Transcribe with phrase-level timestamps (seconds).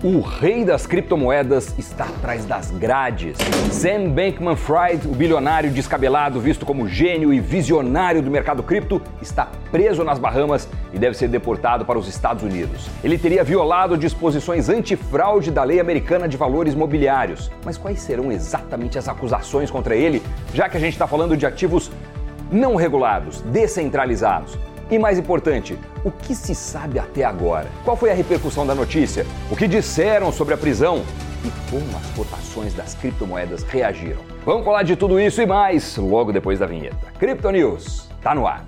[0.00, 3.36] O rei das criptomoedas está atrás das grades.
[3.72, 10.04] Sam Bankman-Fried, o bilionário descabelado visto como gênio e visionário do mercado cripto, está preso
[10.04, 12.88] nas Bahamas e deve ser deportado para os Estados Unidos.
[13.02, 17.50] Ele teria violado disposições antifraude da lei americana de valores mobiliários.
[17.64, 20.22] Mas quais serão exatamente as acusações contra ele,
[20.54, 21.90] já que a gente está falando de ativos
[22.52, 24.56] não regulados, descentralizados?
[24.90, 27.68] E mais importante, o que se sabe até agora?
[27.84, 29.26] Qual foi a repercussão da notícia?
[29.50, 31.04] O que disseram sobre a prisão?
[31.44, 34.22] E como as cotações das criptomoedas reagiram?
[34.46, 37.12] Vamos falar de tudo isso e mais logo depois da vinheta.
[37.18, 38.64] Crypto News, tá no ar.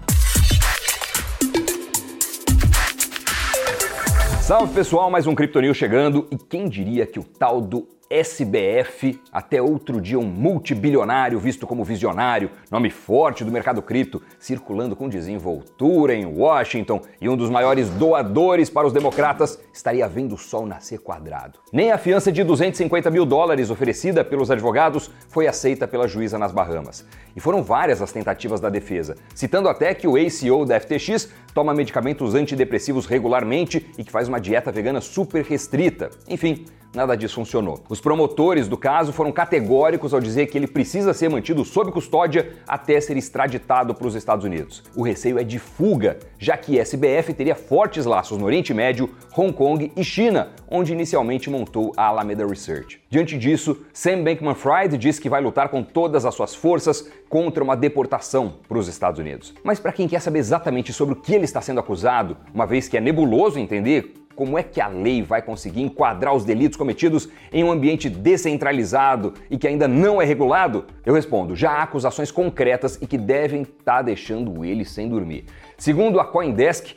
[4.42, 9.20] Salve pessoal, mais um Crypto News chegando e quem diria que o tal do SBF,
[9.30, 15.08] até outro dia um multibilionário visto como visionário, nome forte do mercado cripto, circulando com
[15.08, 20.66] desenvoltura em Washington e um dos maiores doadores para os democratas, estaria vendo o sol
[20.66, 21.60] nascer quadrado.
[21.72, 26.50] Nem a fiança de 250 mil dólares oferecida pelos advogados foi aceita pela juíza nas
[26.50, 27.06] Bahamas.
[27.36, 31.72] E foram várias as tentativas da defesa, citando até que o ACO da FTX toma
[31.72, 36.10] medicamentos antidepressivos regularmente e que faz uma dieta vegana super restrita.
[36.28, 37.82] Enfim, nada disso funcionou.
[37.88, 42.52] Os promotores do caso foram categóricos ao dizer que ele precisa ser mantido sob custódia
[42.66, 44.82] até ser extraditado para os Estados Unidos.
[44.96, 49.52] O receio é de fuga, já que SBF teria fortes laços no Oriente Médio, Hong
[49.52, 53.00] Kong e China, onde inicialmente montou a Alameda Research.
[53.08, 57.76] Diante disso, Sam Bankman-Fried diz que vai lutar com todas as suas forças contra uma
[57.76, 59.54] deportação para os Estados Unidos.
[59.64, 62.88] Mas para quem quer saber exatamente sobre o que ele está sendo acusado, uma vez
[62.88, 67.28] que é nebuloso entender como é que a lei vai conseguir enquadrar os delitos cometidos
[67.52, 70.86] em um ambiente descentralizado e que ainda não é regulado?
[71.04, 75.44] Eu respondo: já há acusações concretas e que devem estar tá deixando ele sem dormir.
[75.76, 76.96] Segundo a Coindesk,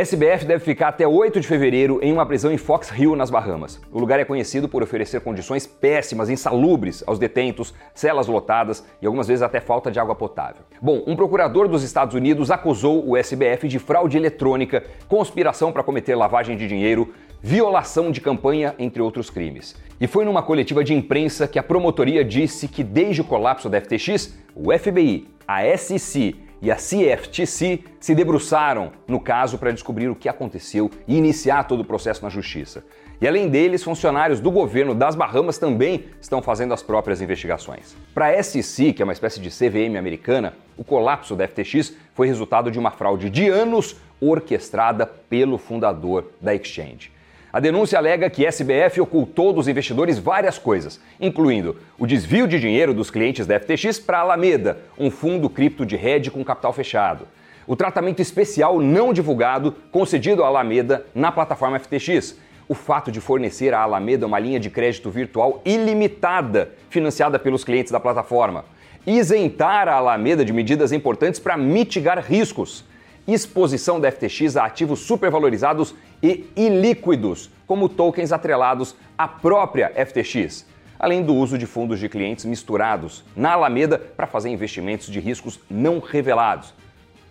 [0.00, 3.80] SBF deve ficar até 8 de fevereiro em uma prisão em Fox Hill, nas Bahamas.
[3.90, 9.26] O lugar é conhecido por oferecer condições péssimas, insalubres aos detentos, celas lotadas e algumas
[9.26, 10.62] vezes até falta de água potável.
[10.80, 16.14] Bom, um procurador dos Estados Unidos acusou o SBF de fraude eletrônica, conspiração para cometer
[16.14, 19.74] lavagem de dinheiro, violação de campanha, entre outros crimes.
[20.00, 23.80] E foi numa coletiva de imprensa que a promotoria disse que desde o colapso da
[23.80, 30.14] FTX, o FBI, a SEC e a CFTC se debruçaram no caso para descobrir o
[30.14, 32.84] que aconteceu e iniciar todo o processo na justiça.
[33.20, 37.96] E além deles, funcionários do governo das Bahamas também estão fazendo as próprias investigações.
[38.14, 42.28] Para a SEC, que é uma espécie de CVM americana, o colapso da FTX foi
[42.28, 47.17] resultado de uma fraude de anos orquestrada pelo fundador da exchange.
[47.50, 52.92] A denúncia alega que SBF ocultou dos investidores várias coisas, incluindo o desvio de dinheiro
[52.92, 57.26] dos clientes da FTX para a Alameda, um fundo cripto de rede com capital fechado.
[57.66, 62.36] O tratamento especial não divulgado concedido à Alameda na plataforma FTX.
[62.68, 67.90] O fato de fornecer à Alameda uma linha de crédito virtual ilimitada, financiada pelos clientes
[67.90, 68.66] da plataforma.
[69.06, 72.84] Isentar a Alameda de medidas importantes para mitigar riscos
[73.28, 80.66] exposição da FTX a ativos supervalorizados e ilíquidos, como tokens atrelados à própria FTX,
[80.98, 85.60] além do uso de fundos de clientes misturados na Alameda para fazer investimentos de riscos
[85.70, 86.72] não revelados.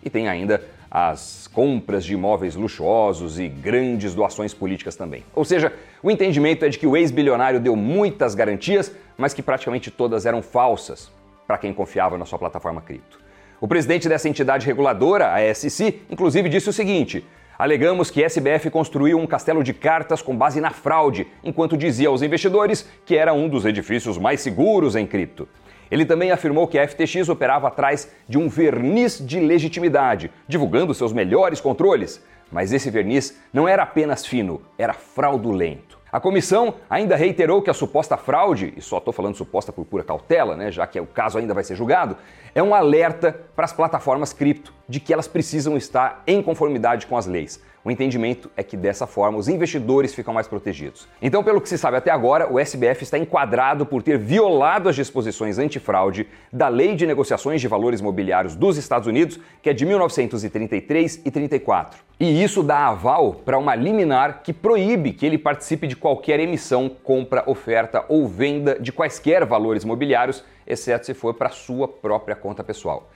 [0.02, 5.24] E tem ainda as compras de imóveis luxuosos e grandes doações políticas também.
[5.34, 5.72] Ou seja,
[6.02, 10.40] o entendimento é de que o ex-bilionário deu muitas garantias, mas que praticamente todas eram
[10.40, 11.10] falsas
[11.46, 13.18] para quem confiava na sua plataforma cripto.
[13.60, 17.24] O presidente dessa entidade reguladora, a SEC, inclusive disse o seguinte:
[17.58, 22.22] Alegamos que SBF construiu um castelo de cartas com base na fraude, enquanto dizia aos
[22.22, 25.48] investidores que era um dos edifícios mais seguros em cripto.
[25.90, 31.12] Ele também afirmou que a FTX operava atrás de um verniz de legitimidade, divulgando seus
[31.12, 32.22] melhores controles.
[32.52, 35.97] Mas esse verniz não era apenas fino, era fraudulento.
[36.10, 40.02] A comissão ainda reiterou que a suposta fraude, e só estou falando suposta por pura
[40.02, 42.16] cautela, né, já que o caso ainda vai ser julgado,
[42.54, 47.16] é um alerta para as plataformas cripto de que elas precisam estar em conformidade com
[47.16, 47.62] as leis.
[47.84, 51.08] O entendimento é que dessa forma os investidores ficam mais protegidos.
[51.22, 54.96] Então, pelo que se sabe até agora, o SBF está enquadrado por ter violado as
[54.96, 59.86] disposições antifraude da Lei de Negociações de Valores Mobiliários dos Estados Unidos, que é de
[59.86, 62.00] 1933 e 34.
[62.20, 66.88] E isso dá aval para uma liminar que proíbe que ele participe de qualquer emissão,
[66.88, 72.64] compra, oferta ou venda de quaisquer valores mobiliários, exceto se for para sua própria conta
[72.64, 73.10] pessoal.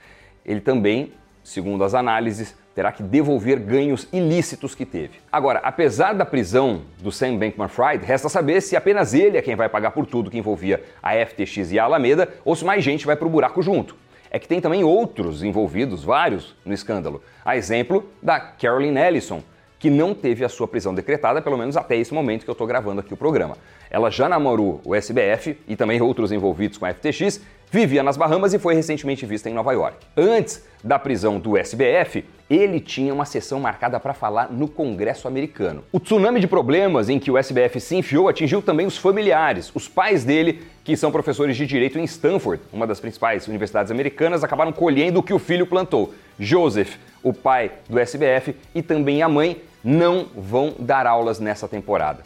[0.45, 1.13] Ele também,
[1.43, 5.19] segundo as análises, terá que devolver ganhos ilícitos que teve.
[5.31, 9.69] Agora, apesar da prisão do Sam Bankman-Fried, resta saber se apenas ele é quem vai
[9.69, 13.15] pagar por tudo que envolvia a FTX e a Alameda ou se mais gente vai
[13.15, 13.95] pro buraco junto.
[14.31, 17.21] É que tem também outros envolvidos, vários, no escândalo.
[17.45, 19.43] A exemplo da Caroline Ellison,
[19.83, 22.65] que não teve a sua prisão decretada, pelo menos até esse momento que eu estou
[22.65, 23.57] gravando aqui o programa.
[23.91, 28.53] Ela já namorou o SBF e também outros envolvidos com a FTX, vivia nas Bahamas
[28.53, 29.97] e foi recentemente vista em Nova York.
[30.15, 35.83] Antes da prisão do SBF, ele tinha uma sessão marcada para falar no Congresso americano.
[35.91, 39.69] O tsunami de problemas em que o SBF se enfiou atingiu também os familiares.
[39.75, 44.45] Os pais dele, que são professores de direito em Stanford, uma das principais universidades americanas,
[44.45, 46.13] acabaram colhendo o que o filho plantou.
[46.39, 52.23] Joseph, o pai do SBF, e também a mãe não vão dar aulas nessa temporada.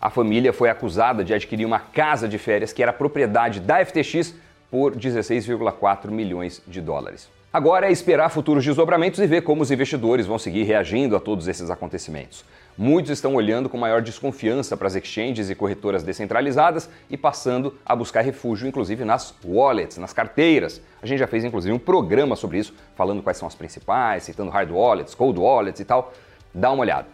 [0.00, 4.34] A família foi acusada de adquirir uma casa de férias que era propriedade da FTX
[4.70, 7.28] por 16,4 milhões de dólares.
[7.50, 11.48] Agora é esperar futuros desdobramentos e ver como os investidores vão seguir reagindo a todos
[11.48, 12.44] esses acontecimentos.
[12.76, 17.96] Muitos estão olhando com maior desconfiança para as exchanges e corretoras descentralizadas e passando a
[17.96, 20.80] buscar refúgio, inclusive nas wallets, nas carteiras.
[21.02, 24.50] A gente já fez inclusive um programa sobre isso, falando quais são as principais, citando
[24.50, 26.12] hard wallets, cold wallets e tal.
[26.58, 27.06] Dá uma olhada.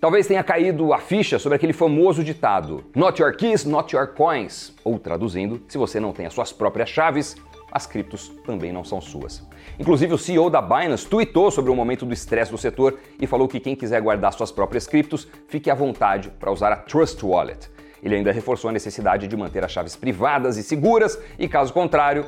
[0.00, 4.72] Talvez tenha caído a ficha sobre aquele famoso ditado: Not your keys, not your coins.
[4.84, 7.34] Ou traduzindo, se você não tem as suas próprias chaves,
[7.72, 9.44] as criptos também não são suas.
[9.76, 13.48] Inclusive, o CEO da Binance tweetou sobre o momento do estresse do setor e falou
[13.48, 17.68] que quem quiser guardar suas próprias criptos, fique à vontade para usar a Trust Wallet.
[18.00, 22.26] Ele ainda reforçou a necessidade de manter as chaves privadas e seguras e, caso contrário,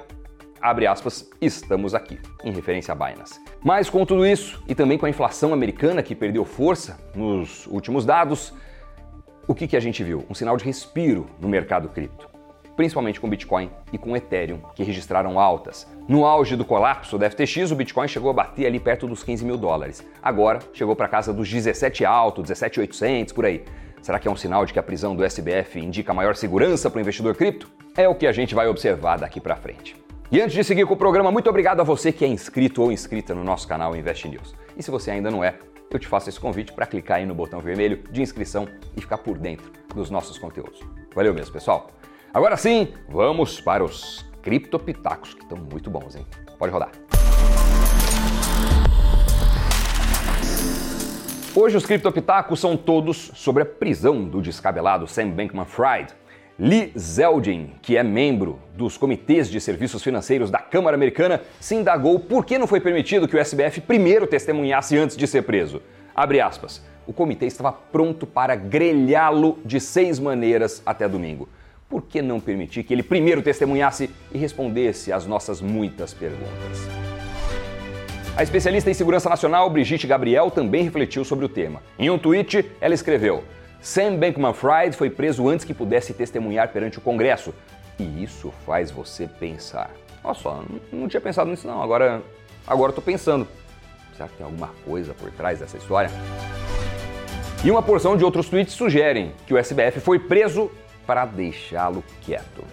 [0.65, 3.39] abre aspas, estamos aqui, em referência a Binance.
[3.63, 8.07] Mas com tudo isso, e também com a inflação americana que perdeu força nos últimos
[8.07, 8.55] dados,
[9.47, 10.25] o que, que a gente viu?
[10.31, 12.33] Um sinal de respiro no mercado cripto
[12.77, 15.87] principalmente com Bitcoin e com Ethereum, que registraram altas.
[16.09, 19.45] No auge do colapso da FTX, o Bitcoin chegou a bater ali perto dos 15
[19.45, 20.05] mil dólares.
[20.21, 23.65] Agora chegou para casa dos 17 alto, 17,800 por aí.
[24.03, 26.99] Será que é um sinal de que a prisão do SBF indica maior segurança para
[26.99, 27.71] o investidor cripto?
[27.97, 30.04] É o que a gente vai observar daqui para frente.
[30.35, 32.91] E antes de seguir com o programa, muito obrigado a você que é inscrito ou
[32.91, 34.53] inscrita no nosso canal Invest News.
[34.77, 35.55] E se você ainda não é,
[35.89, 38.67] eu te faço esse convite para clicar aí no botão vermelho de inscrição
[38.97, 40.81] e ficar por dentro dos nossos conteúdos.
[41.15, 41.93] Valeu mesmo, pessoal.
[42.33, 46.27] Agora sim, vamos para os criptopitacos, que estão muito bons, hein?
[46.59, 46.91] Pode rodar.
[51.55, 56.13] Hoje os criptopitacos são todos sobre a prisão do descabelado Sam Bankman-Fried.
[56.59, 62.19] Lee Zeldin, que é membro dos comitês de serviços financeiros da Câmara Americana, se indagou
[62.19, 65.83] por que não foi permitido que o SBF primeiro testemunhasse antes de ser preso.
[66.15, 66.83] Abre aspas.
[67.07, 71.49] O comitê estava pronto para grelhá-lo de seis maneiras até domingo
[71.95, 76.89] por que não permitir que ele primeiro testemunhasse e respondesse às nossas muitas perguntas?
[78.37, 81.81] A especialista em segurança nacional Brigitte Gabriel também refletiu sobre o tema.
[81.97, 83.45] Em um tweet, ela escreveu:
[83.85, 87.55] Sam Bankman-Fried foi preso antes que pudesse testemunhar perante o Congresso.
[87.99, 89.91] E isso faz você pensar.
[90.25, 92.23] Olha só, não tinha pensado nisso não, agora
[92.67, 93.47] agora estou pensando.
[94.17, 96.11] Será que tem alguma coisa por trás dessa história?
[97.63, 100.71] E uma porção de outros tweets sugerem que o SBF foi preso
[101.07, 102.65] para deixá-lo quieto.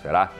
[0.00, 0.32] Será?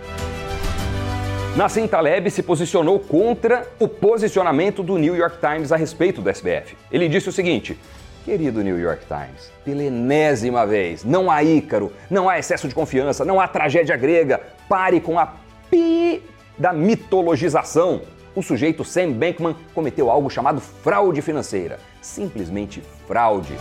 [1.59, 6.75] Nassim Taleb se posicionou contra o posicionamento do New York Times a respeito do SBF.
[6.91, 7.79] Ele disse o seguinte:
[8.25, 13.23] Querido New York Times, pela enésima vez, não há Ícaro, não há excesso de confiança,
[13.23, 14.41] não há tragédia grega.
[14.67, 15.35] Pare com a
[15.71, 16.23] pi
[16.57, 18.01] da mitologização.
[18.35, 21.79] O sujeito Sam Bankman cometeu algo chamado fraude financeira.
[22.01, 23.55] Simplesmente fraude.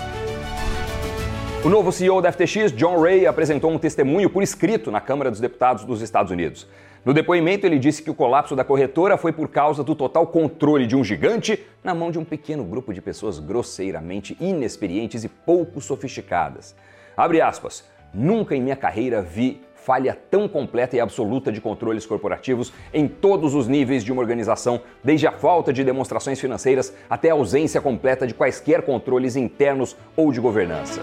[1.66, 5.40] O novo CEO da FTX, John Ray, apresentou um testemunho por escrito na Câmara dos
[5.40, 6.68] Deputados dos Estados Unidos.
[7.06, 10.86] No depoimento, ele disse que o colapso da corretora foi por causa do total controle
[10.86, 15.80] de um gigante na mão de um pequeno grupo de pessoas grosseiramente inexperientes e pouco
[15.80, 16.76] sofisticadas.
[17.16, 17.86] Abre aspas.
[18.14, 23.56] Nunca em minha carreira vi falha tão completa e absoluta de controles corporativos em todos
[23.56, 28.28] os níveis de uma organização, desde a falta de demonstrações financeiras até a ausência completa
[28.28, 31.02] de quaisquer controles internos ou de governança.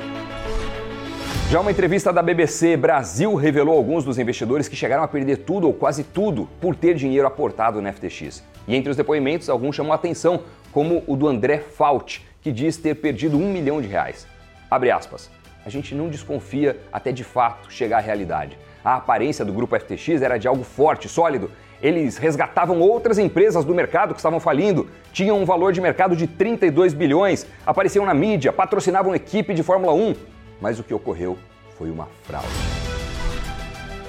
[1.51, 5.67] Já uma entrevista da BBC Brasil revelou alguns dos investidores que chegaram a perder tudo
[5.67, 8.45] ou quase tudo por ter dinheiro aportado na FTX.
[8.69, 12.77] E entre os depoimentos, alguns chamam a atenção, como o do André Fault, que diz
[12.77, 14.29] ter perdido um milhão de reais.
[14.71, 15.29] Abre aspas.
[15.67, 18.57] A gente não desconfia até de fato chegar à realidade.
[18.85, 21.51] A aparência do grupo FTX era de algo forte, sólido.
[21.83, 26.29] Eles resgatavam outras empresas do mercado que estavam falindo, tinham um valor de mercado de
[26.29, 30.15] 32 bilhões, apareciam na mídia, patrocinavam equipe de Fórmula 1,
[30.61, 31.39] mas o que ocorreu
[31.77, 32.49] foi uma fraude.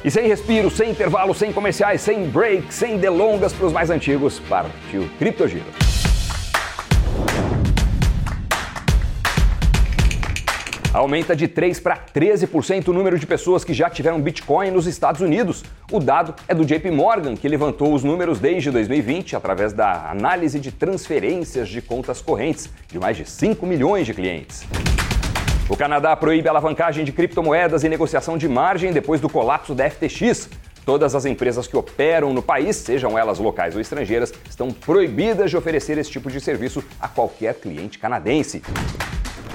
[0.04, 4.40] E sem respiro, sem intervalo, sem comerciais, sem break, sem delongas para os mais antigos,
[4.40, 5.66] partiu Criptogiro.
[10.94, 15.22] Aumenta de 3 para 13% o número de pessoas que já tiveram Bitcoin nos Estados
[15.22, 15.64] Unidos.
[15.90, 20.60] O dado é do JP Morgan, que levantou os números desde 2020 através da análise
[20.60, 24.68] de transferências de contas correntes de mais de 5 milhões de clientes.
[25.72, 29.90] O Canadá proíbe a alavancagem de criptomoedas e negociação de margem depois do colapso da
[29.90, 30.50] FTX.
[30.86, 35.56] Todas as empresas que operam no país, sejam elas locais ou estrangeiras, estão proibidas de
[35.56, 38.62] oferecer esse tipo de serviço a qualquer cliente canadense.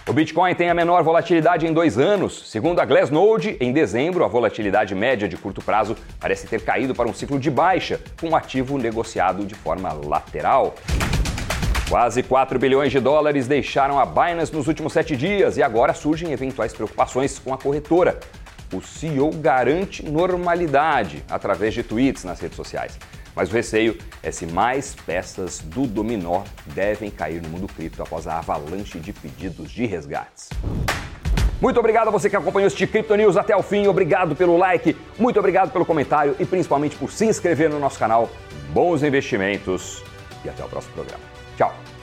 [0.08, 2.48] O Bitcoin tem a menor volatilidade em dois anos.
[2.48, 7.06] Segundo a Glassnode, em dezembro, a volatilidade média de curto prazo parece ter caído para
[7.06, 10.76] um ciclo de baixa, com o ativo negociado de forma lateral.
[11.88, 16.32] Quase 4 bilhões de dólares deixaram a Binance nos últimos sete dias e agora surgem
[16.32, 18.18] eventuais preocupações com a corretora.
[18.72, 22.98] O CEO garante normalidade através de tweets nas redes sociais.
[23.36, 28.26] Mas o receio é se mais peças do dominó devem cair no mundo cripto após
[28.26, 30.48] a avalanche de pedidos de resgates.
[31.60, 33.86] Muito obrigado a você que acompanhou este Crypto News até o fim.
[33.86, 38.28] Obrigado pelo like, muito obrigado pelo comentário e principalmente por se inscrever no nosso canal.
[38.70, 40.02] Bons investimentos
[40.44, 41.35] e até o próximo programa.
[41.56, 41.95] Tchau!